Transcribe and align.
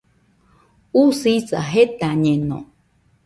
Usisa, 1.01 1.59
jetañeno 1.73 2.59